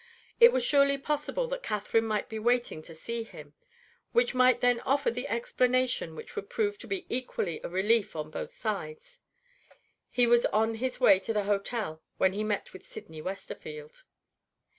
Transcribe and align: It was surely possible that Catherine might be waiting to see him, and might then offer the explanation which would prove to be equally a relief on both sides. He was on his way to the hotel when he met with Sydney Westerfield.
It 0.39 0.51
was 0.51 0.65
surely 0.65 0.97
possible 0.97 1.47
that 1.49 1.61
Catherine 1.61 2.07
might 2.07 2.27
be 2.27 2.39
waiting 2.39 2.81
to 2.81 2.95
see 2.95 3.21
him, 3.21 3.53
and 4.15 4.33
might 4.33 4.59
then 4.59 4.79
offer 4.79 5.11
the 5.11 5.27
explanation 5.27 6.15
which 6.15 6.35
would 6.35 6.49
prove 6.49 6.79
to 6.79 6.87
be 6.87 7.05
equally 7.07 7.61
a 7.63 7.69
relief 7.69 8.15
on 8.15 8.31
both 8.31 8.51
sides. 8.51 9.19
He 10.09 10.25
was 10.25 10.47
on 10.47 10.73
his 10.81 10.99
way 10.99 11.19
to 11.19 11.33
the 11.33 11.43
hotel 11.43 12.01
when 12.17 12.33
he 12.33 12.43
met 12.43 12.73
with 12.73 12.83
Sydney 12.87 13.21
Westerfield. 13.21 14.03